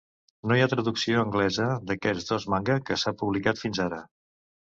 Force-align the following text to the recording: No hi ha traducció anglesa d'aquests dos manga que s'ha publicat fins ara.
No 0.51 0.55
hi 0.55 0.61
ha 0.65 0.69
traducció 0.69 1.19
anglesa 1.23 1.67
d'aquests 1.91 2.27
dos 2.33 2.47
manga 2.53 2.79
que 2.87 2.99
s'ha 3.01 3.15
publicat 3.21 3.65
fins 3.65 3.83
ara. 3.85 4.01